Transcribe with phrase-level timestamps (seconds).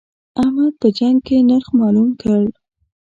[0.41, 2.39] احمد په جنګ کې نرخ مالوم کړ.